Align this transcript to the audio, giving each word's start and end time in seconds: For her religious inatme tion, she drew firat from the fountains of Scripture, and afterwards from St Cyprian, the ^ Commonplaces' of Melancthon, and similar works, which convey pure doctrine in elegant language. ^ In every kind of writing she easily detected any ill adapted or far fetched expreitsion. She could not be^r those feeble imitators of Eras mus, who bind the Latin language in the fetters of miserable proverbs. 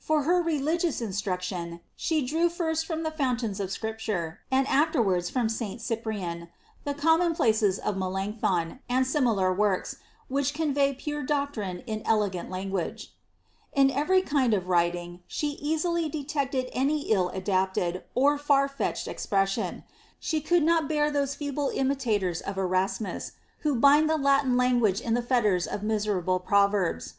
For 0.00 0.22
her 0.24 0.42
religious 0.42 1.00
inatme 1.00 1.40
tion, 1.42 1.80
she 1.94 2.20
drew 2.20 2.48
firat 2.48 2.84
from 2.84 3.04
the 3.04 3.12
fountains 3.12 3.60
of 3.60 3.70
Scripture, 3.70 4.40
and 4.50 4.66
afterwards 4.66 5.30
from 5.30 5.48
St 5.48 5.80
Cyprian, 5.80 6.48
the 6.82 6.94
^ 6.94 6.98
Commonplaces' 6.98 7.78
of 7.78 7.96
Melancthon, 7.96 8.80
and 8.88 9.06
similar 9.06 9.52
works, 9.54 9.98
which 10.26 10.54
convey 10.54 10.92
pure 10.92 11.22
doctrine 11.22 11.84
in 11.86 12.02
elegant 12.04 12.50
language. 12.50 13.06
^ 13.06 13.10
In 13.74 13.92
every 13.92 14.22
kind 14.22 14.54
of 14.54 14.68
writing 14.68 15.20
she 15.28 15.50
easily 15.50 16.08
detected 16.08 16.68
any 16.72 17.02
ill 17.02 17.28
adapted 17.28 18.02
or 18.16 18.38
far 18.38 18.66
fetched 18.66 19.06
expreitsion. 19.06 19.84
She 20.18 20.40
could 20.40 20.64
not 20.64 20.88
be^r 20.90 21.12
those 21.12 21.36
feeble 21.36 21.70
imitators 21.72 22.40
of 22.40 22.58
Eras 22.58 23.00
mus, 23.00 23.32
who 23.60 23.76
bind 23.76 24.10
the 24.10 24.18
Latin 24.18 24.56
language 24.56 25.00
in 25.00 25.14
the 25.14 25.22
fetters 25.22 25.64
of 25.64 25.84
miserable 25.84 26.40
proverbs. 26.40 27.14